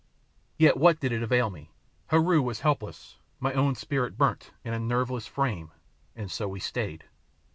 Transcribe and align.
Yet 0.57 0.77
what 0.77 0.99
did 0.99 1.11
it 1.11 1.21
avail 1.21 1.51
me? 1.51 1.69
Heru 2.07 2.41
was 2.41 2.61
helpless, 2.61 3.19
my 3.39 3.53
own 3.53 3.75
spirit 3.75 4.17
burnt 4.17 4.49
in 4.63 4.73
a 4.73 4.79
nerveless 4.79 5.27
frame, 5.27 5.69
and 6.15 6.31
so 6.31 6.47
we 6.47 6.59
stayed. 6.59 7.03